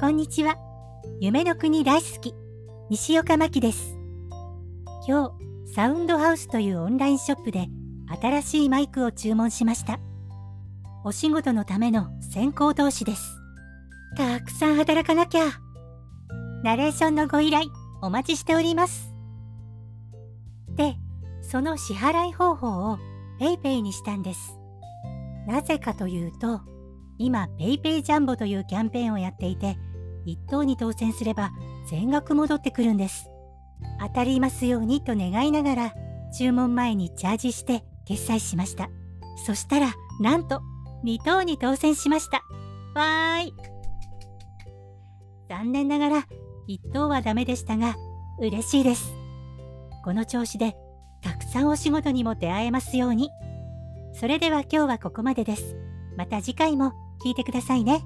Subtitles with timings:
[0.00, 0.56] こんにちは。
[1.20, 2.34] 夢の国大好き、
[2.88, 3.98] 西岡真希です。
[5.06, 5.28] 今
[5.66, 7.68] 日、サウンドハウスというオンラインショップで
[8.22, 10.00] 新しいマイクを注文しました。
[11.04, 13.42] お仕事のための先行投資です。
[14.16, 15.42] たくさん働かなきゃ。
[16.64, 17.66] ナレーションのご依頼、
[18.00, 19.12] お待ちしております。
[20.76, 20.96] で、
[21.42, 22.98] その支払い方法を
[23.38, 24.58] PayPay にしたんです。
[25.46, 26.62] なぜかというと、
[27.18, 29.76] 今 PayPay ジャンボというキャンペーンをやっていて、
[30.26, 31.50] 1等に当選すれば
[31.88, 33.30] 全額戻ってくるんです。
[34.00, 35.94] 当たりますようにと願いながら、
[36.36, 38.90] 注文前にチャージして決済しました。
[39.46, 40.60] そしたら、なんと
[41.04, 42.42] 2等に当選しました。
[42.94, 43.54] わーい。
[45.48, 46.26] 残念ながら
[46.68, 47.96] 1等はダメでしたが、
[48.38, 49.14] 嬉しいです。
[50.04, 50.76] この調子で
[51.22, 53.30] たくさんお仕事にも出会えますように。
[54.12, 55.76] それでは今日はここまでです。
[56.16, 56.92] また次回も
[57.24, 58.02] 聞いてくださいね。